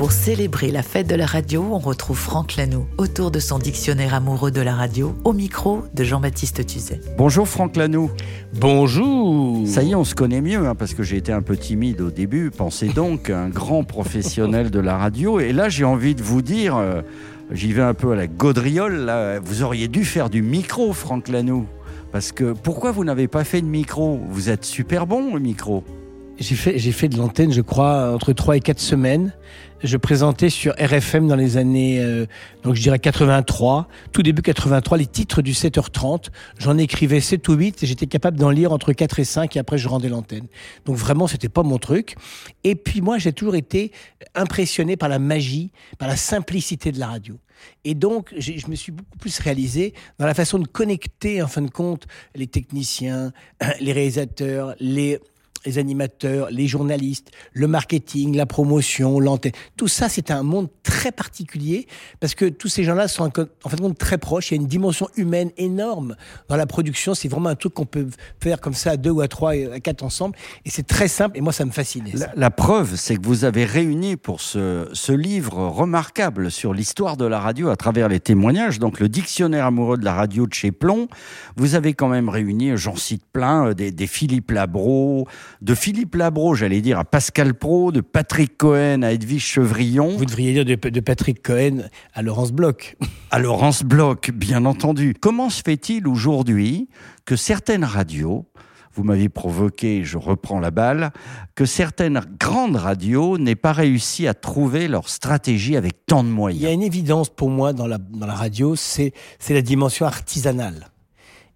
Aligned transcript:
Pour 0.00 0.12
célébrer 0.12 0.70
la 0.70 0.82
fête 0.82 1.10
de 1.10 1.14
la 1.14 1.26
radio, 1.26 1.62
on 1.72 1.78
retrouve 1.78 2.16
Franck 2.16 2.56
Lanoux 2.56 2.86
autour 2.96 3.30
de 3.30 3.38
son 3.38 3.58
dictionnaire 3.58 4.14
amoureux 4.14 4.50
de 4.50 4.62
la 4.62 4.74
radio, 4.74 5.14
au 5.24 5.34
micro 5.34 5.82
de 5.92 6.04
Jean-Baptiste 6.04 6.66
Tuzet. 6.66 7.02
Bonjour 7.18 7.46
Franck 7.46 7.76
Lanoux. 7.76 8.10
Bonjour. 8.54 9.68
Ça 9.68 9.82
y 9.82 9.90
est, 9.90 9.94
on 9.94 10.04
se 10.04 10.14
connaît 10.14 10.40
mieux 10.40 10.66
hein, 10.66 10.74
parce 10.74 10.94
que 10.94 11.02
j'ai 11.02 11.18
été 11.18 11.32
un 11.32 11.42
peu 11.42 11.54
timide 11.54 12.00
au 12.00 12.10
début. 12.10 12.50
Pensez 12.50 12.88
donc 12.88 13.28
un 13.28 13.50
grand 13.50 13.84
professionnel 13.84 14.70
de 14.70 14.80
la 14.80 14.96
radio. 14.96 15.38
Et 15.38 15.52
là, 15.52 15.68
j'ai 15.68 15.84
envie 15.84 16.14
de 16.14 16.22
vous 16.22 16.40
dire, 16.40 16.78
euh, 16.78 17.02
j'y 17.50 17.74
vais 17.74 17.82
un 17.82 17.92
peu 17.92 18.12
à 18.12 18.16
la 18.16 18.26
gaudriole. 18.26 19.04
Là, 19.04 19.38
vous 19.38 19.62
auriez 19.62 19.88
dû 19.88 20.06
faire 20.06 20.30
du 20.30 20.40
micro, 20.40 20.94
Franck 20.94 21.28
Lanoux. 21.28 21.66
Parce 22.10 22.32
que 22.32 22.54
pourquoi 22.54 22.90
vous 22.90 23.04
n'avez 23.04 23.28
pas 23.28 23.44
fait 23.44 23.60
de 23.60 23.66
micro? 23.66 24.18
Vous 24.30 24.48
êtes 24.48 24.64
super 24.64 25.06
bon 25.06 25.34
au 25.34 25.38
micro. 25.38 25.84
J'ai 26.40 26.54
fait, 26.54 26.78
j'ai 26.78 26.92
fait 26.92 27.08
de 27.10 27.18
l'antenne, 27.18 27.52
je 27.52 27.60
crois, 27.60 28.14
entre 28.14 28.32
3 28.32 28.56
et 28.56 28.60
4 28.60 28.80
semaines. 28.80 29.34
Je 29.82 29.98
présentais 29.98 30.48
sur 30.48 30.72
RFM 30.78 31.28
dans 31.28 31.36
les 31.36 31.58
années, 31.58 32.00
euh, 32.00 32.24
donc 32.62 32.76
je 32.76 32.80
dirais 32.80 32.98
83, 32.98 33.88
tout 34.10 34.22
début 34.22 34.40
83, 34.40 34.96
les 34.96 35.06
titres 35.06 35.42
du 35.42 35.52
7h30. 35.52 36.28
J'en 36.58 36.78
écrivais 36.78 37.20
7 37.20 37.46
ou 37.48 37.52
8 37.52 37.82
et 37.82 37.86
j'étais 37.86 38.06
capable 38.06 38.38
d'en 38.38 38.48
lire 38.48 38.72
entre 38.72 38.94
4 38.94 39.18
et 39.18 39.24
5 39.24 39.54
et 39.54 39.58
après 39.58 39.76
je 39.76 39.86
rendais 39.86 40.08
l'antenne. 40.08 40.46
Donc 40.86 40.96
vraiment, 40.96 41.26
c'était 41.26 41.50
pas 41.50 41.62
mon 41.62 41.76
truc. 41.76 42.16
Et 42.64 42.74
puis 42.74 43.02
moi, 43.02 43.18
j'ai 43.18 43.34
toujours 43.34 43.54
été 43.54 43.92
impressionné 44.34 44.96
par 44.96 45.10
la 45.10 45.18
magie, 45.18 45.70
par 45.98 46.08
la 46.08 46.16
simplicité 46.16 46.90
de 46.90 46.98
la 46.98 47.08
radio. 47.08 47.36
Et 47.84 47.94
donc, 47.94 48.32
je 48.38 48.66
me 48.68 48.74
suis 48.74 48.92
beaucoup 48.92 49.18
plus 49.18 49.38
réalisé 49.40 49.92
dans 50.18 50.24
la 50.24 50.32
façon 50.32 50.58
de 50.58 50.66
connecter, 50.66 51.42
en 51.42 51.48
fin 51.48 51.60
de 51.60 51.70
compte, 51.70 52.06
les 52.34 52.46
techniciens, 52.46 53.32
les 53.80 53.92
réalisateurs, 53.92 54.74
les 54.80 55.20
les 55.64 55.78
animateurs, 55.78 56.48
les 56.50 56.66
journalistes, 56.66 57.30
le 57.52 57.66
marketing, 57.66 58.36
la 58.36 58.46
promotion, 58.46 59.20
l'antenne. 59.20 59.52
Tout 59.76 59.88
ça, 59.88 60.08
c'est 60.08 60.30
un 60.30 60.42
monde 60.42 60.68
très 60.82 61.12
particulier 61.12 61.86
parce 62.20 62.34
que 62.34 62.46
tous 62.46 62.68
ces 62.68 62.84
gens-là 62.84 63.08
sont 63.08 63.24
en 63.24 63.68
fin 63.68 63.76
de 63.76 63.82
compte 63.82 63.98
très 63.98 64.18
proches. 64.18 64.50
Il 64.50 64.54
y 64.54 64.58
a 64.58 64.62
une 64.62 64.68
dimension 64.68 65.08
humaine 65.16 65.50
énorme 65.56 66.16
dans 66.48 66.56
la 66.56 66.66
production. 66.66 67.14
C'est 67.14 67.28
vraiment 67.28 67.50
un 67.50 67.54
truc 67.54 67.74
qu'on 67.74 67.86
peut 67.86 68.08
faire 68.40 68.60
comme 68.60 68.74
ça 68.74 68.92
à 68.92 68.96
deux 68.96 69.10
ou 69.10 69.20
à 69.20 69.28
trois 69.28 69.56
et 69.56 69.70
à 69.70 69.80
quatre 69.80 70.02
ensemble. 70.02 70.36
Et 70.64 70.70
c'est 70.70 70.86
très 70.86 71.08
simple. 71.08 71.36
Et 71.36 71.40
moi, 71.40 71.52
ça 71.52 71.64
me 71.64 71.70
fascinait. 71.70 72.12
la 72.36 72.50
preuve, 72.50 72.96
c'est 72.96 73.16
que 73.16 73.26
vous 73.26 73.44
avez 73.44 73.64
réuni 73.64 74.16
pour 74.16 74.40
ce, 74.40 74.88
ce 74.92 75.12
livre 75.12 75.58
remarquable 75.68 76.50
sur 76.50 76.72
l'histoire 76.72 77.16
de 77.16 77.24
la 77.24 77.40
radio 77.40 77.68
à 77.68 77.76
travers 77.76 78.08
les 78.08 78.20
témoignages, 78.20 78.78
donc 78.78 79.00
le 79.00 79.08
dictionnaire 79.08 79.66
amoureux 79.66 79.98
de 79.98 80.04
la 80.04 80.14
radio 80.14 80.46
de 80.46 80.54
chez 80.54 80.72
Plomb. 80.72 81.08
Vous 81.56 81.74
avez 81.74 81.94
quand 81.94 82.08
même 82.08 82.28
réuni, 82.28 82.76
j'en 82.76 82.96
cite 82.96 83.24
plein, 83.32 83.68
euh, 83.68 83.74
des, 83.74 83.90
des 83.90 84.06
Philippe 84.06 84.50
Labro, 84.50 85.26
de 85.60 85.74
Philippe 85.74 86.14
Labro, 86.14 86.54
j'allais 86.54 86.80
dire, 86.80 86.98
à 86.98 87.04
Pascal 87.04 87.54
Pro, 87.54 87.92
de 87.92 88.00
Patrick 88.00 88.56
Cohen 88.56 89.02
à 89.02 89.12
Edwige 89.12 89.44
Chevrillon, 89.44 90.16
Vous 90.16 90.24
devriez 90.24 90.52
dire 90.52 90.64
de, 90.64 90.88
de 90.88 91.00
Patrick 91.00 91.42
Cohen 91.42 91.82
à 92.14 92.22
Laurence 92.22 92.52
Bloch. 92.52 92.96
à 93.30 93.38
Laurence 93.38 93.82
Bloch, 93.82 94.30
bien 94.32 94.64
entendu. 94.64 95.14
Comment 95.18 95.50
se 95.50 95.62
fait-il 95.64 96.06
aujourd'hui 96.08 96.88
que 97.24 97.36
certaines 97.36 97.84
radios 97.84 98.46
vous 98.92 99.04
m'avez 99.04 99.28
provoqué, 99.28 100.02
je 100.02 100.18
reprends 100.18 100.58
la 100.58 100.72
balle, 100.72 101.12
que 101.54 101.64
certaines 101.64 102.20
grandes 102.40 102.74
radios 102.74 103.38
n'aient 103.38 103.54
pas 103.54 103.72
réussi 103.72 104.26
à 104.26 104.34
trouver 104.34 104.88
leur 104.88 105.08
stratégie 105.08 105.76
avec 105.76 106.04
tant 106.06 106.24
de 106.24 106.28
Il 106.28 106.32
y 106.32 106.32
a 106.32 106.34
moyens. 106.36 106.74
une 106.74 106.82
évidence 106.82 107.28
pour 107.28 107.50
moi 107.50 107.72
dans 107.72 107.86
la, 107.86 107.98
dans 107.98 108.26
la 108.26 108.34
radio, 108.34 108.74
c'est 108.74 109.12
c'est 109.38 109.54
la 109.54 109.62
dimension 109.62 110.06
artisanale. 110.06 110.88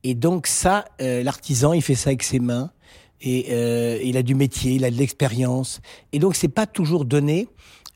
Et 0.05 0.15
donc 0.15 0.47
ça, 0.47 0.85
euh, 1.03 1.25
l'artisan, 1.25 1.73
il 1.73 1.83
fait 1.83 1.97
ça 1.97 2.11
avec 2.11 2.23
ses 2.23 2.39
mains. 2.39 2.71
Et 3.27 3.47
euh, 3.51 3.99
il 4.05 4.17
a 4.19 4.23
du 4.23 4.35
métier, 4.35 4.73
il 4.75 4.85
a 4.85 4.91
de 4.91 4.97
l'expérience. 4.97 5.81
Et 6.13 6.19
donc 6.19 6.37
c'est 6.37 6.49
pas 6.49 6.67
toujours 6.67 7.05
donné 7.07 7.49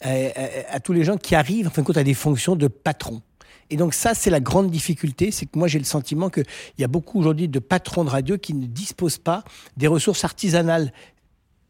euh, 0.06 0.30
à, 0.70 0.76
à 0.76 0.80
tous 0.80 0.94
les 0.94 1.04
gens 1.04 1.18
qui 1.18 1.34
arrivent, 1.34 1.68
en 1.68 1.70
fin 1.70 1.84
à 1.94 2.02
des 2.02 2.14
fonctions 2.14 2.56
de 2.56 2.66
patron. 2.66 3.20
Et 3.70 3.76
donc 3.76 3.92
ça, 3.92 4.14
c'est 4.14 4.30
la 4.30 4.40
grande 4.40 4.70
difficulté, 4.70 5.30
c'est 5.30 5.44
que 5.44 5.58
moi 5.58 5.68
j'ai 5.68 5.78
le 5.78 5.84
sentiment 5.84 6.30
qu'il 6.30 6.44
y 6.78 6.84
a 6.84 6.88
beaucoup 6.88 7.20
aujourd'hui 7.20 7.48
de 7.48 7.58
patrons 7.58 8.02
de 8.04 8.08
radio 8.08 8.38
qui 8.38 8.54
ne 8.54 8.64
disposent 8.66 9.18
pas 9.18 9.44
des 9.76 9.86
ressources 9.86 10.24
artisanales 10.24 10.90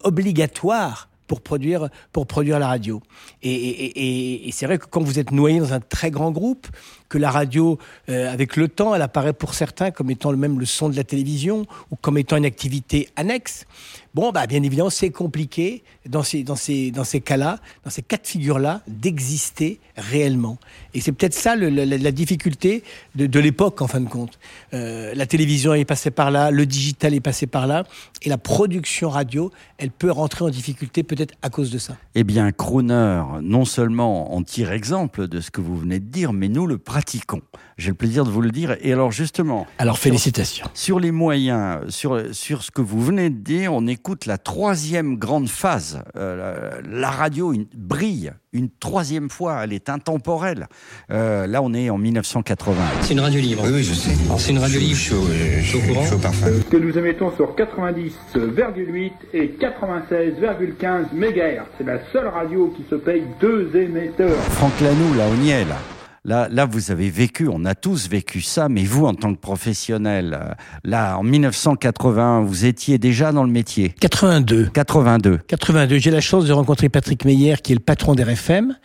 obligatoires 0.04 1.08
pour 1.26 1.40
produire, 1.42 1.88
pour 2.12 2.26
produire 2.26 2.58
la 2.58 2.68
radio. 2.68 3.02
Et- 3.42 4.46
et 4.48 4.52
c'est 4.52 4.64
vrai 4.66 4.78
que 4.78 4.86
quand 4.86 5.02
vous 5.02 5.18
êtes 5.18 5.30
noyé 5.32 5.58
dans 5.58 5.72
un 5.74 5.80
très 5.80 6.10
grand 6.10 6.30
groupe, 6.30 6.68
que 7.08 7.18
la 7.18 7.30
radio, 7.30 7.78
euh, 8.08 8.32
avec 8.32 8.56
le 8.56 8.68
temps, 8.68 8.94
elle 8.94 9.02
apparaît 9.02 9.32
pour 9.32 9.54
certains 9.54 9.90
comme 9.90 10.10
étant 10.10 10.30
le 10.30 10.36
même 10.36 10.58
le 10.58 10.66
son 10.66 10.88
de 10.88 10.96
la 10.96 11.04
télévision 11.04 11.66
ou 11.90 11.96
comme 11.96 12.18
étant 12.18 12.36
une 12.36 12.44
activité 12.44 13.08
annexe. 13.16 13.66
Bon, 14.14 14.32
bah, 14.32 14.46
bien 14.46 14.62
évidemment, 14.62 14.90
c'est 14.90 15.10
compliqué 15.10 15.84
dans 16.06 16.22
ces, 16.22 16.42
dans 16.42 16.56
ces, 16.56 16.90
dans 16.90 17.04
ces 17.04 17.20
cas-là, 17.20 17.58
dans 17.84 17.90
ces 17.90 18.02
cas 18.02 18.16
de 18.16 18.26
figure-là, 18.26 18.80
d'exister 18.88 19.78
réellement. 19.96 20.58
Et 20.94 21.00
c'est 21.00 21.12
peut-être 21.12 21.34
ça 21.34 21.54
la, 21.54 22.10
difficulté 22.10 22.82
de, 23.14 23.38
l'époque, 23.38 23.80
en 23.82 23.86
fin 23.86 24.00
de 24.00 24.08
compte. 24.08 24.38
Euh, 24.72 25.14
la 25.14 25.26
télévision 25.26 25.74
est 25.74 25.84
passée 25.84 26.10
par 26.10 26.30
là, 26.30 26.50
le 26.50 26.66
digital 26.66 27.14
est 27.14 27.20
passé 27.20 27.46
par 27.46 27.66
là, 27.66 27.84
et 28.22 28.28
la 28.28 28.38
production 28.38 29.10
radio, 29.10 29.52
elle 29.76 29.90
peut 29.90 30.10
rentrer 30.10 30.44
en 30.44 30.50
difficulté 30.50 31.02
peut-être 31.02 31.34
à 31.42 31.50
cause 31.50 31.70
de 31.70 31.78
ça. 31.78 31.96
Eh 32.14 32.24
bien, 32.24 32.50
Crooner, 32.50 33.22
non 33.42 33.64
seulement 33.64 34.34
on 34.34 34.42
tire 34.42 34.72
exemple 34.72 35.28
de 35.28 35.40
ce 35.40 35.50
que 35.50 35.60
vous 35.60 35.76
venez 35.76 36.00
de 36.00 36.06
dire, 36.06 36.32
mais 36.32 36.48
nous 36.48 36.66
le 36.66 36.78
pratiquons. 37.02 37.42
J'ai 37.76 37.90
le 37.90 37.94
plaisir 37.94 38.24
de 38.24 38.30
vous 38.30 38.40
le 38.40 38.50
dire. 38.50 38.76
Et 38.80 38.92
alors, 38.92 39.12
justement, 39.12 39.68
Alors 39.78 39.98
félicitations. 40.00 40.66
Sur 40.74 40.98
les 40.98 41.12
moyens, 41.12 41.78
sur, 41.90 42.20
sur 42.34 42.64
ce 42.64 42.72
que 42.72 42.82
vous 42.82 43.00
venez 43.00 43.30
de 43.30 43.36
dire, 43.38 43.72
on 43.72 43.86
écoute 43.86 44.26
la 44.26 44.36
troisième 44.36 45.16
grande 45.16 45.48
phase. 45.48 46.02
Euh, 46.16 46.80
la, 46.82 47.00
la 47.00 47.10
radio 47.10 47.52
une- 47.52 47.66
brille 47.76 48.32
une 48.52 48.68
troisième 48.80 49.30
fois, 49.30 49.60
elle 49.62 49.72
est 49.74 49.88
intemporelle. 49.90 50.66
Euh, 51.12 51.46
là, 51.46 51.62
on 51.62 51.72
est 51.74 51.88
en 51.90 51.98
1980. 51.98 52.74
C'est 53.02 53.12
une 53.12 53.20
radio 53.20 53.40
libre. 53.40 53.62
Oui, 53.64 53.70
oui, 53.74 53.84
je 53.84 53.92
sais. 53.94 54.10
C'est 54.38 54.50
une 54.50 54.58
radio 54.58 54.80
libre. 54.80 54.96
chaud, 54.96 55.22
suis 55.62 56.14
au 56.14 56.18
parfum. 56.18 56.46
que 56.68 56.76
nous 56.78 56.96
émettons 56.98 57.30
sur 57.36 57.54
90,8 57.54 59.12
et 59.34 59.54
96,15 59.60 61.12
MHz. 61.12 61.62
C'est 61.76 61.84
la 61.84 61.98
seule 62.12 62.26
radio 62.28 62.74
qui 62.76 62.84
se 62.90 62.96
paye 62.96 63.22
deux 63.40 63.70
émetteurs. 63.76 64.42
Franck 64.52 64.80
Lanoux, 64.80 65.14
là, 65.16 65.24
on 65.30 65.44
y 65.44 65.50
est, 65.50 65.64
là. 65.64 65.76
Là, 66.24 66.48
là, 66.50 66.66
vous 66.66 66.90
avez 66.90 67.10
vécu, 67.10 67.48
on 67.50 67.64
a 67.64 67.74
tous 67.74 68.08
vécu 68.08 68.40
ça, 68.40 68.68
mais 68.68 68.84
vous, 68.84 69.06
en 69.06 69.14
tant 69.14 69.34
que 69.34 69.40
professionnel, 69.40 70.38
euh, 70.40 70.52
là, 70.84 71.18
en 71.18 71.22
1981, 71.22 72.42
vous 72.42 72.64
étiez 72.64 72.98
déjà 72.98 73.32
dans 73.32 73.44
le 73.44 73.50
métier. 73.50 73.94
82. 74.00 74.70
82. 74.74 75.38
82. 75.46 75.98
J'ai 75.98 76.10
la 76.10 76.20
chance 76.20 76.44
de 76.44 76.52
rencontrer 76.52 76.88
Patrick 76.88 77.24
Meyer, 77.24 77.56
qui 77.62 77.72
est 77.72 77.76
le 77.76 77.80
patron 77.80 78.14
d'RFM, 78.14 78.76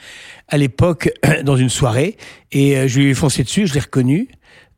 à 0.48 0.58
l'époque, 0.58 1.10
dans 1.44 1.58
une 1.58 1.70
soirée. 1.70 2.18
Et 2.52 2.78
euh, 2.78 2.88
je 2.88 3.00
lui 3.00 3.10
ai 3.10 3.14
foncé 3.14 3.44
dessus, 3.44 3.68
je 3.68 3.74
l'ai 3.74 3.80
reconnu. 3.80 4.30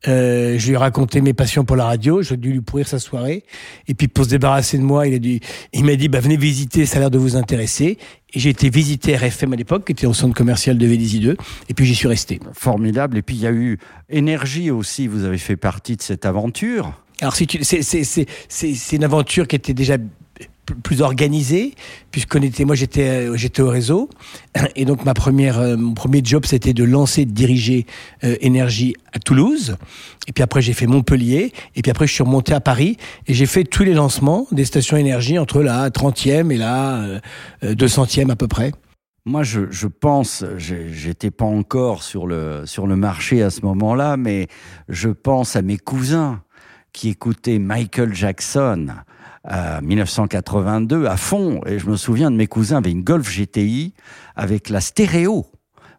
Euh, 0.08 0.58
je 0.58 0.66
lui 0.68 0.74
ai 0.74 0.76
raconté 0.76 1.20
mes 1.20 1.34
passions 1.34 1.64
pour 1.64 1.76
la 1.76 1.84
radio, 1.84 2.22
j'ai 2.22 2.36
dû 2.36 2.52
lui 2.52 2.60
pourrir 2.60 2.86
sa 2.86 2.98
soirée. 2.98 3.44
Et 3.88 3.94
puis 3.94 4.08
pour 4.08 4.24
se 4.24 4.30
débarrasser 4.30 4.78
de 4.78 4.82
moi, 4.82 5.06
il 5.08 5.14
a 5.14 5.18
dit, 5.18 5.40
il 5.72 5.84
m'a 5.84 5.96
dit, 5.96 6.08
bah, 6.08 6.20
venez 6.20 6.36
visiter, 6.36 6.86
ça 6.86 6.98
a 6.98 7.00
l'air 7.00 7.10
de 7.10 7.18
vous 7.18 7.36
intéresser. 7.36 7.98
Et 8.32 8.38
j'ai 8.38 8.50
été 8.50 8.70
visiter 8.70 9.16
RFM 9.16 9.52
à 9.52 9.56
l'époque, 9.56 9.84
qui 9.86 9.92
était 9.92 10.06
au 10.06 10.14
centre 10.14 10.34
commercial 10.34 10.78
de 10.78 10.86
Vélizy 10.86 11.20
2. 11.20 11.36
Et 11.68 11.74
puis 11.74 11.86
j'y 11.86 11.94
suis 11.94 12.08
resté. 12.08 12.38
Formidable. 12.52 13.16
Et 13.18 13.22
puis, 13.22 13.36
il 13.36 13.42
y 13.42 13.46
a 13.46 13.52
eu 13.52 13.78
Énergie 14.08 14.70
aussi, 14.70 15.06
vous 15.08 15.24
avez 15.24 15.38
fait 15.38 15.56
partie 15.56 15.96
de 15.96 16.02
cette 16.02 16.24
aventure. 16.26 16.92
Alors 17.20 17.34
c'est 17.34 17.52
une- 17.54 17.64
c'est 17.64 17.82
c'est 17.82 18.04
c'est 18.04 18.26
c'est 18.48 18.74
c'est 18.74 18.96
une 18.96 19.04
aventure 19.04 19.48
qui 19.48 19.56
était 19.56 19.72
déjà 19.72 19.96
plus 20.82 21.00
organisée 21.00 21.74
puisqu'on 22.10 22.42
était 22.42 22.64
moi 22.64 22.74
j'étais 22.74 23.28
euh, 23.28 23.36
j'étais 23.36 23.62
au 23.62 23.68
réseau. 23.68 24.10
Et 24.74 24.84
donc 24.84 25.04
ma 25.04 25.14
première 25.14 25.58
euh, 25.58 25.76
mon 25.76 25.94
premier 25.94 26.20
job 26.24 26.44
c'était 26.46 26.72
de 26.72 26.84
lancer 26.84 27.24
de 27.24 27.32
diriger 27.32 27.86
euh, 28.24 28.36
énergie 28.40 28.94
à 29.12 29.18
Toulouse. 29.18 29.76
Et 30.28 30.32
puis 30.32 30.42
après 30.42 30.62
j'ai 30.62 30.72
fait 30.72 30.86
Montpellier. 30.86 31.52
Et 31.74 31.82
puis 31.82 31.90
après 31.90 32.06
je 32.06 32.12
suis 32.12 32.22
remonté 32.22 32.52
à 32.52 32.60
Paris. 32.60 32.96
Et 33.26 33.34
j'ai 33.34 33.46
fait 33.46 33.64
tous 33.64 33.84
les 33.84 33.94
lancements 33.94 34.46
des 34.52 34.64
stations 34.64 34.96
énergie 34.96 35.38
entre 35.38 35.62
la 35.62 35.90
30e 35.90 36.50
et 36.50 36.56
la 36.56 37.02
euh, 37.02 37.20
euh, 37.64 37.74
200e 37.74 38.30
à 38.30 38.36
peu 38.36 38.48
près. 38.48 38.72
Moi, 39.24 39.42
je, 39.42 39.62
je 39.70 39.88
pense, 39.88 40.44
j'étais 40.56 41.32
pas 41.32 41.44
encore 41.44 42.04
sur 42.04 42.28
le, 42.28 42.62
sur 42.64 42.86
le 42.86 42.94
marché 42.94 43.42
à 43.42 43.50
ce 43.50 43.62
moment-là, 43.62 44.16
mais 44.16 44.46
je 44.88 45.08
pense 45.08 45.56
à 45.56 45.62
mes 45.62 45.78
cousins 45.78 46.42
qui 46.92 47.08
écoutaient 47.08 47.58
Michael 47.58 48.14
Jackson 48.14 48.86
à 49.46 49.80
1982 49.80 51.06
à 51.06 51.16
fond. 51.16 51.60
Et 51.66 51.78
je 51.78 51.88
me 51.88 51.96
souviens 51.96 52.30
de 52.30 52.36
mes 52.36 52.46
cousins 52.46 52.78
avaient 52.78 52.90
une 52.90 53.04
Golf 53.04 53.30
GTI 53.30 53.94
avec 54.34 54.68
la 54.68 54.80
stéréo. 54.80 55.46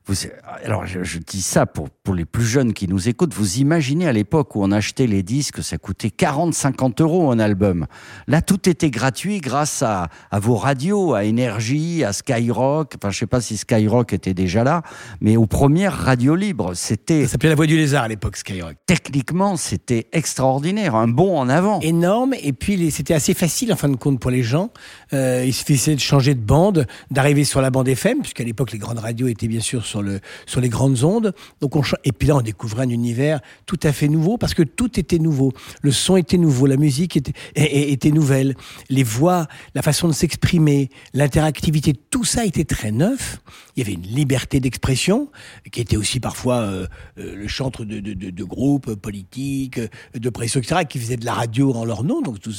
Vous, 0.07 0.15
alors, 0.63 0.86
je, 0.86 1.04
je, 1.04 1.19
dis 1.19 1.42
ça 1.42 1.65
pour, 1.65 1.89
pour 1.89 2.15
les 2.15 2.24
plus 2.24 2.45
jeunes 2.45 2.74
qui 2.74 2.88
nous 2.88 3.09
écoutent. 3.09 3.33
Vous 3.33 3.57
imaginez 3.57 4.07
à 4.07 4.13
l'époque 4.13 4.56
où 4.56 4.63
on 4.63 4.71
achetait 4.71 5.07
les 5.07 5.21
disques, 5.21 5.62
ça 5.62 5.77
coûtait 5.77 6.09
40, 6.09 6.54
50 6.54 7.01
euros 7.01 7.30
un 7.30 7.39
album. 7.39 7.88
Là, 8.27 8.42
tout 8.42 8.69
était 8.69 8.89
gratuit 8.89 9.39
grâce 9.39 9.83
à, 9.83 10.07
à 10.31 10.39
vos 10.39 10.56
radios, 10.56 11.13
à 11.13 11.25
Énergie, 11.25 12.06
à 12.06 12.13
Skyrock. 12.13 12.94
Enfin, 12.95 13.12
je 13.12 13.19
sais 13.19 13.27
pas 13.27 13.42
si 13.42 13.57
Skyrock 13.57 14.13
était 14.13 14.33
déjà 14.33 14.63
là, 14.63 14.81
mais 15.19 15.36
aux 15.36 15.45
premières 15.45 15.94
radios 15.94 16.36
libres, 16.36 16.74
c'était. 16.74 17.24
Ça 17.24 17.33
s'appelait 17.33 17.50
La 17.50 17.56
Voix 17.56 17.68
du 17.68 17.75
Lézard 17.75 18.03
à 18.03 18.07
l'époque, 18.07 18.38
Skyrock. 18.38 18.75
Techniquement, 18.86 19.57
c'était 19.57 20.07
extraordinaire, 20.13 20.95
un 20.95 21.07
bond 21.07 21.38
en 21.38 21.50
avant. 21.50 21.81
Énorme, 21.81 22.33
et 22.42 22.53
puis 22.53 22.92
c'était 22.92 23.13
assez 23.13 23.33
facile 23.33 23.74
en 23.74 23.75
fin 23.75 23.89
de 23.89 23.98
compte 23.98 24.19
pour 24.19 24.31
les 24.31 24.44
gens. 24.44 24.71
Euh, 25.13 25.44
il 25.45 25.53
suffisait 25.53 25.95
de 25.95 26.00
changer 26.00 26.33
de 26.33 26.39
bande, 26.39 26.88
d'arriver 27.12 27.44
sur 27.44 27.62
la 27.62 27.69
bande 27.69 27.88
FM, 27.88 28.19
puisqu'à 28.19 28.44
l'époque 28.45 28.71
les 28.71 28.80
grandes 28.80 29.00
radios 29.00 29.27
étaient 29.27 29.48
bien 29.48 29.60
sûr 29.60 29.86
sur 29.86 29.96
sur, 29.97 30.03
le, 30.03 30.19
sur 30.45 30.61
les 30.61 30.69
grandes 30.69 31.03
ondes. 31.03 31.33
Donc 31.61 31.75
on, 31.75 31.81
et 32.03 32.11
puis 32.11 32.27
là, 32.27 32.35
on 32.35 32.41
découvrait 32.41 32.83
un 32.83 32.89
univers 32.89 33.39
tout 33.65 33.79
à 33.83 33.91
fait 33.91 34.07
nouveau 34.07 34.38
parce 34.38 34.53
que 34.53 34.63
tout 34.63 34.99
était 34.99 35.19
nouveau. 35.19 35.53
Le 35.81 35.91
son 35.91 36.17
était 36.17 36.38
nouveau, 36.38 36.67
la 36.67 36.77
musique 36.77 37.17
était, 37.17 38.11
nouvelle, 38.11 38.55
les 38.89 39.03
voix, 39.03 39.47
la 39.73 39.81
façon 39.81 40.07
de 40.07 40.13
s'exprimer, 40.13 40.89
l'interactivité, 41.13 41.94
tout 41.94 42.23
ça 42.23 42.45
était 42.45 42.63
très 42.63 42.91
neuf. 42.91 43.39
Il 43.75 43.79
y 43.79 43.83
avait 43.83 43.94
une 43.94 44.15
liberté 44.15 44.59
d'expression 44.59 45.29
qui 45.71 45.81
était 45.81 45.97
aussi 45.97 46.19
parfois 46.19 46.57
euh, 46.57 46.88
euh, 47.17 47.35
le 47.35 47.47
chantre 47.47 47.85
de, 47.85 48.43
groupes 48.43 48.95
politiques, 48.95 49.79
de 50.13 50.29
pression, 50.29 50.59
etc., 50.59 50.81
qui 50.88 51.00
faisaient 51.00 51.17
de 51.17 51.25
la 51.25 51.33
radio 51.33 51.73
en 51.73 51.85
leur 51.85 52.03
nom. 52.03 52.21
Donc 52.21 52.39
tout, 52.39 52.53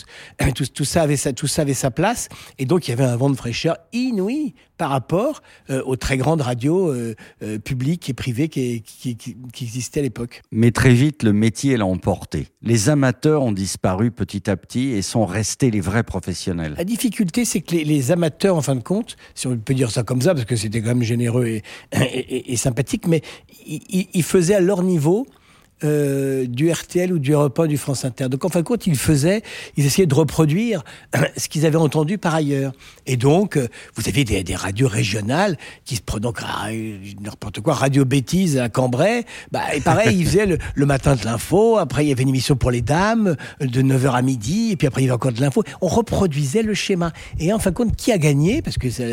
ça 0.85 1.03
avait 1.03 1.17
tout 1.33 1.47
ça 1.47 1.63
avait 1.63 1.75
sa 1.75 1.91
place. 1.91 2.29
Et 2.59 2.67
donc 2.67 2.87
il 2.87 2.91
y 2.91 2.95
avait 2.95 3.05
un 3.05 3.17
vent 3.17 3.31
de 3.31 3.37
fraîcheur 3.37 3.77
inouï 3.93 4.55
par 4.79 4.91
rapport 4.91 5.43
euh, 5.69 5.83
aux 5.85 5.97
très 5.97 6.17
grandes 6.17 6.41
radios 6.41 6.89
euh, 6.89 7.15
euh, 7.43 7.59
publiques 7.59 8.09
et 8.09 8.15
privées 8.15 8.49
qui, 8.49 8.83
qui, 8.83 9.17
qui, 9.17 9.37
qui 9.53 9.65
existaient 9.65 10.01
à 10.01 10.05
l'époque. 10.05 10.43
Mais 10.53 10.71
très 10.71 10.95
vite, 10.95 11.23
le 11.25 11.33
métier 11.33 11.77
l'a 11.77 11.85
emporté. 11.85 12.47
Les 12.63 12.89
amateurs 12.89 13.43
ont 13.43 13.53
disparu 13.53 14.11
petit 14.11 14.49
à 14.49 14.57
petit 14.57 14.91
et 14.91 15.03
sont 15.03 15.27
restés 15.27 15.71
les 15.71 15.81
vrais 15.81 16.05
professionnels. 16.05 16.75
La 16.79 16.85
difficulté, 16.85 17.45
c'est 17.45 17.61
que 17.61 17.75
les, 17.75 17.85
les, 17.85 18.11
amateurs, 18.13 18.57
en 18.57 18.63
fin 18.63 18.77
de 18.77 18.83
compte, 18.83 19.17
si 19.35 19.47
on 19.49 19.59
peut 19.59 19.75
dire 19.75 19.91
ça 19.91 20.05
comme 20.05 20.23
ça, 20.23 20.33
parce 20.33 20.47
que 20.47 20.57
c'était 20.57 20.81
quand 20.81 20.89
même 20.89 21.03
généreux 21.03 21.47
et, 21.47 21.63
et, 21.93 21.99
et, 22.01 22.53
et 22.53 22.57
sympathique, 22.57 23.07
mais 23.09 23.23
ils, 23.67 24.07
ils 24.15 24.23
faisaient 24.23 24.55
à 24.55 24.61
leur 24.61 24.83
niveau 24.83 25.27
euh, 25.85 26.47
du 26.47 26.71
RTL 26.71 27.13
ou 27.13 27.19
du 27.19 27.33
Europe 27.33 27.59
1 27.59 27.67
du 27.67 27.79
France 27.79 28.05
Inter. 28.05 28.29
Donc 28.29 28.45
en 28.45 28.49
fin 28.49 28.61
de 28.61 28.65
compte, 28.65 28.87
ils 28.87 28.97
faisaient, 28.97 29.43
ils 29.77 29.87
essayaient 29.87 30.07
de 30.07 30.15
reproduire 30.15 30.85
ce 31.37 31.49
qu'ils 31.49 31.67
avaient 31.67 31.77
entendu 31.77 32.19
par 32.19 32.35
ailleurs. 32.35 32.73
Et 33.07 33.17
donc, 33.17 33.57
euh, 33.57 33.69
vous 33.95 34.09
avez 34.09 34.25
des, 34.25 34.43
des 34.45 34.55
radios 34.55 34.89
régionales 34.89 35.57
qui 35.85 35.97
se 35.97 36.03
prenaient 36.03 36.19
donc 36.19 36.41
n'importe 37.21 37.61
quoi, 37.61 37.75
Radio 37.75 38.05
Bêtise 38.05 38.59
à 38.59 38.69
Cambrai. 38.69 39.25
Bah, 39.53 39.75
et 39.75 39.81
pareil, 39.81 40.19
ils 40.19 40.27
faisaient 40.27 40.47
le, 40.47 40.59
le 40.75 40.87
matin 40.87 41.15
de 41.15 41.25
l'info. 41.25 41.79
Après, 41.79 42.05
il 42.05 42.09
y 42.09 42.13
avait 42.13 42.25
une 42.25 42.29
émission 42.29 42.57
pour 42.57 42.71
les 42.71 42.81
dames 42.81 43.37
de 43.61 43.83
9h 43.83 44.11
à 44.11 44.23
midi. 44.23 44.71
Et 44.73 44.77
puis 44.77 44.87
après, 44.87 45.03
il 45.03 45.05
y 45.05 45.09
avait 45.09 45.15
encore 45.15 45.33
de 45.33 45.41
l'info. 45.41 45.63
On 45.81 45.87
reproduisait 45.87 46.63
le 46.63 46.75
schéma. 46.75 47.13
Et 47.39 47.53
en 47.53 47.59
fin 47.59 47.71
de 47.71 47.77
compte, 47.77 47.95
qui 47.95 48.11
a 48.11 48.19
gagné? 48.19 48.63
Parce 48.63 48.79
que 48.79 48.91
ça, 48.91 49.05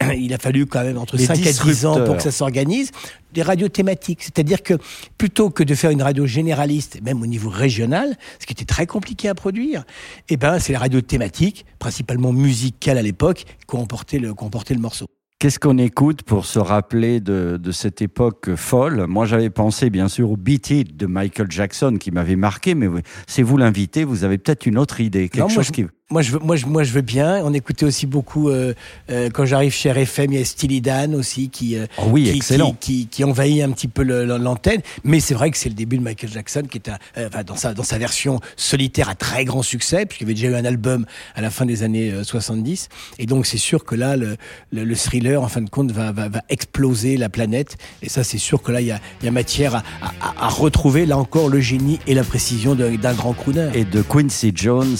il 0.16 0.32
a 0.32 0.38
fallu 0.38 0.66
quand 0.66 0.84
même 0.84 0.98
entre 0.98 1.16
Les 1.16 1.26
5 1.26 1.38
et 1.44 1.52
10 1.52 1.86
ans 1.86 2.04
pour 2.04 2.16
que 2.16 2.22
ça 2.22 2.30
s'organise 2.30 2.90
des 3.32 3.42
radios 3.42 3.68
thématiques. 3.68 4.22
C'est-à-dire 4.22 4.62
que 4.62 4.74
plutôt 5.18 5.50
que 5.50 5.62
de 5.62 5.74
faire 5.74 5.90
une 5.90 6.02
radio 6.02 6.26
généraliste, 6.26 7.00
même 7.02 7.22
au 7.22 7.26
niveau 7.26 7.50
régional, 7.50 8.16
ce 8.38 8.46
qui 8.46 8.52
était 8.52 8.64
très 8.64 8.86
compliqué 8.86 9.28
à 9.28 9.34
produire, 9.34 9.84
eh 10.28 10.36
ben, 10.36 10.58
c'est 10.58 10.72
les 10.72 10.78
radios 10.78 11.00
thématiques, 11.00 11.66
principalement 11.78 12.32
musicales 12.32 12.98
à 12.98 13.02
l'époque, 13.02 13.44
qui 13.68 13.76
ont 13.76 13.86
porté 13.86 14.18
le, 14.18 14.28
le 14.28 14.78
morceau. 14.78 15.06
Qu'est-ce 15.38 15.58
qu'on 15.58 15.78
écoute 15.78 16.22
pour 16.22 16.46
se 16.46 16.60
rappeler 16.60 17.18
de, 17.18 17.58
de 17.60 17.72
cette 17.72 18.00
époque 18.00 18.54
folle? 18.54 19.06
Moi, 19.08 19.26
j'avais 19.26 19.50
pensé 19.50 19.90
bien 19.90 20.06
sûr 20.06 20.30
au 20.30 20.36
Beat 20.36 20.70
It 20.70 20.96
de 20.96 21.06
Michael 21.06 21.50
Jackson 21.50 21.96
qui 21.98 22.12
m'avait 22.12 22.36
marqué, 22.36 22.76
mais 22.76 22.86
c'est 23.26 23.42
vous 23.42 23.56
l'invité, 23.56 24.04
vous 24.04 24.22
avez 24.22 24.38
peut-être 24.38 24.66
une 24.66 24.78
autre 24.78 25.00
idée, 25.00 25.28
quelque 25.28 25.48
non, 25.48 25.48
chose 25.48 25.72
qui 25.72 25.84
moi 26.12 26.22
je 26.22 26.32
veux, 26.32 26.38
moi 26.38 26.56
je, 26.56 26.66
moi 26.66 26.84
je 26.84 26.92
veux 26.92 27.00
bien. 27.00 27.40
On 27.44 27.52
écoutait 27.54 27.86
aussi 27.86 28.06
beaucoup 28.06 28.50
euh, 28.50 28.74
euh, 29.10 29.30
quand 29.30 29.46
j'arrive 29.46 29.72
chez 29.72 29.90
RFM, 29.90 30.32
il 30.32 30.38
y 30.38 30.42
a 30.42 30.44
Steely 30.44 30.80
Dan 30.80 31.14
aussi 31.14 31.48
qui, 31.48 31.76
euh, 31.76 31.86
oh 31.98 32.04
oui, 32.10 32.24
qui, 32.24 32.36
excellent. 32.36 32.76
Qui, 32.78 33.06
qui, 33.06 33.06
qui, 33.06 33.24
envahit 33.24 33.62
un 33.62 33.70
petit 33.72 33.88
peu 33.88 34.02
l'antenne. 34.02 34.82
Mais 35.04 35.20
c'est 35.20 35.34
vrai 35.34 35.50
que 35.50 35.56
c'est 35.56 35.70
le 35.70 35.74
début 35.74 35.96
de 35.96 36.02
Michael 36.02 36.30
Jackson 36.30 36.62
qui 36.70 36.78
est 36.78 36.90
un, 36.90 36.98
enfin, 37.26 37.42
dans 37.44 37.56
sa 37.56 37.72
dans 37.72 37.82
sa 37.82 37.98
version 37.98 38.40
solitaire 38.56 39.08
à 39.08 39.14
très 39.14 39.44
grand 39.44 39.62
succès 39.62 40.04
puisqu'il 40.04 40.24
avait 40.24 40.34
déjà 40.34 40.48
eu 40.48 40.54
un 40.54 40.64
album 40.64 41.06
à 41.34 41.40
la 41.40 41.50
fin 41.50 41.64
des 41.64 41.82
années 41.82 42.12
70. 42.22 42.88
Et 43.18 43.26
donc 43.26 43.46
c'est 43.46 43.58
sûr 43.58 43.84
que 43.84 43.94
là 43.94 44.16
le, 44.16 44.36
le, 44.70 44.84
le, 44.84 44.94
thriller 44.94 45.42
en 45.42 45.48
fin 45.48 45.62
de 45.62 45.70
compte 45.70 45.92
va, 45.92 46.12
va, 46.12 46.28
va 46.28 46.42
exploser 46.50 47.16
la 47.16 47.30
planète. 47.30 47.78
Et 48.02 48.10
ça 48.10 48.22
c'est 48.22 48.38
sûr 48.38 48.62
que 48.62 48.70
là 48.70 48.82
il 48.82 48.88
y 48.88 48.92
a, 48.92 49.00
y 49.22 49.28
a 49.28 49.30
matière 49.30 49.76
à, 49.76 49.82
à, 50.02 50.46
à, 50.46 50.48
retrouver 50.48 51.06
là 51.06 51.16
encore 51.16 51.48
le 51.48 51.60
génie 51.60 52.00
et 52.06 52.14
la 52.14 52.24
précision 52.24 52.74
d'un 52.74 53.14
grand 53.14 53.32
crooner. 53.32 53.70
Et 53.74 53.84
de 53.84 54.02
Quincy 54.02 54.52
Jones 54.54 54.96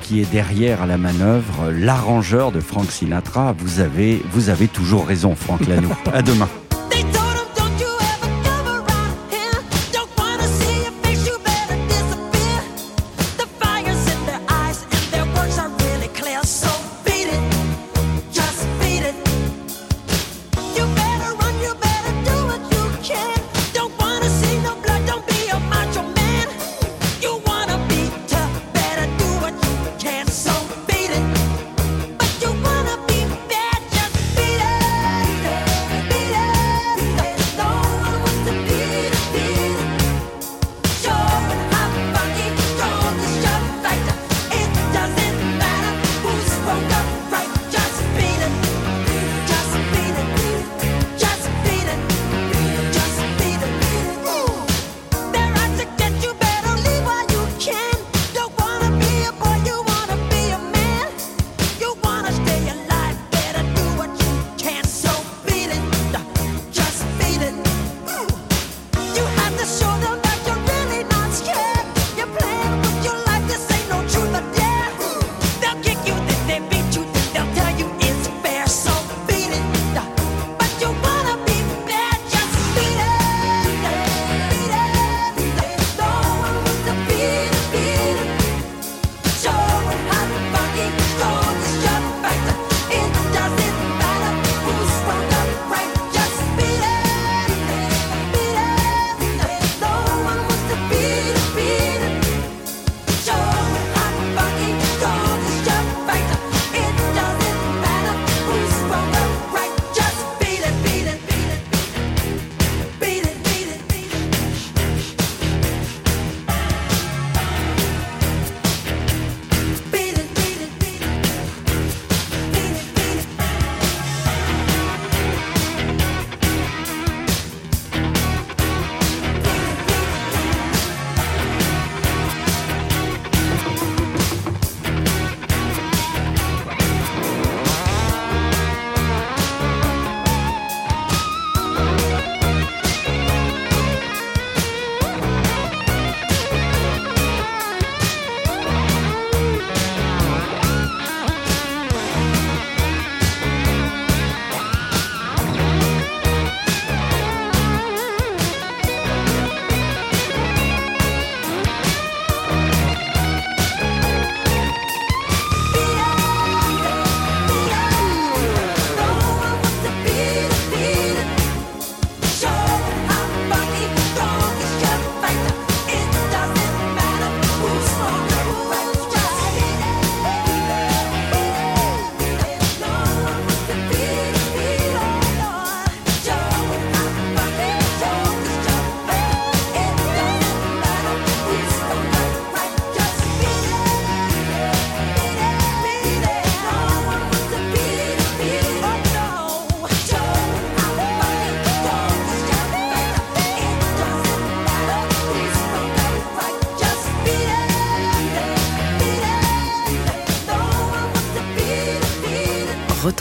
qui 0.00 0.20
est 0.20 0.32
derrière 0.32 0.55
à 0.64 0.86
la 0.86 0.96
manœuvre 0.96 1.70
l'arrangeur 1.70 2.50
de 2.50 2.60
Frank 2.60 2.90
Sinatra. 2.90 3.54
Vous 3.58 3.80
avez, 3.80 4.22
vous 4.32 4.48
avez 4.48 4.68
toujours 4.68 5.06
raison, 5.06 5.34
Franck 5.34 5.66
Lanoux. 5.66 5.92
à 6.14 6.22
demain. 6.22 6.48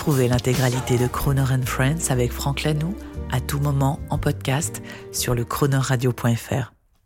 Retrouvez 0.05 0.27
l'intégralité 0.27 0.99
de 0.99 1.07
Croner 1.07 1.41
and 1.51 1.65
Friends 1.65 2.11
avec 2.11 2.31
Franck 2.31 2.61
Lanoux 2.61 2.95
à 3.31 3.39
tout 3.41 3.57
moment 3.57 3.99
en 4.11 4.19
podcast 4.19 4.83
sur 5.11 5.33
le 5.33 5.45
chronoradio.fr. 5.45 6.74